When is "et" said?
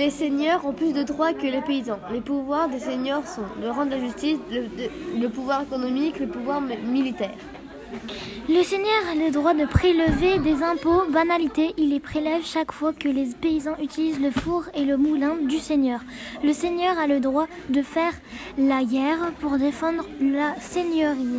14.74-14.84